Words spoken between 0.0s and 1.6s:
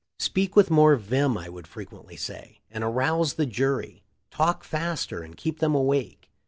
"Speak with more vim," I